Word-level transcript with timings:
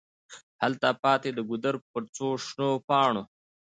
هلته 0.61 0.87
پاتي 1.03 1.29
د 1.33 1.39
ګودر 1.49 1.75
پر 1.91 2.03
څوشنو 2.15 2.69
پاڼو 2.87 3.23